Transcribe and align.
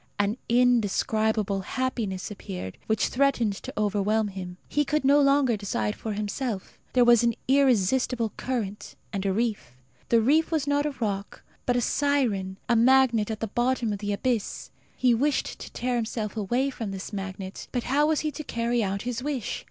An 0.17 0.37
indescribable 0.49 1.59
happiness 1.59 2.31
appeared, 2.31 2.79
which 2.87 3.05
threatened 3.09 3.53
to 3.57 3.71
overwhelm 3.77 4.29
him. 4.29 4.57
He 4.67 4.83
could 4.83 5.05
no 5.05 5.21
longer 5.21 5.55
decide 5.55 5.93
for 5.95 6.13
himself. 6.13 6.79
There 6.93 7.05
was 7.05 7.21
an 7.21 7.35
irresistible 7.47 8.31
current 8.35 8.95
and 9.13 9.23
a 9.27 9.31
reef. 9.31 9.73
The 10.09 10.19
reef 10.19 10.49
was 10.49 10.65
not 10.65 10.87
a 10.87 10.91
rock, 10.99 11.43
but 11.67 11.75
a 11.75 11.81
siren 11.81 12.57
a 12.67 12.75
magnet 12.75 13.29
at 13.29 13.41
the 13.41 13.45
bottom 13.47 13.93
of 13.93 13.99
the 13.99 14.11
abyss. 14.11 14.71
He 14.97 15.13
wished 15.13 15.59
to 15.59 15.71
tear 15.71 15.97
himself 15.97 16.35
away 16.35 16.71
from 16.71 16.89
this 16.89 17.13
magnet; 17.13 17.67
but 17.71 17.83
how 17.83 18.07
was 18.07 18.21
he 18.21 18.31
to 18.31 18.43
carry 18.43 18.83
out 18.83 19.03
his 19.03 19.21
wish? 19.21 19.59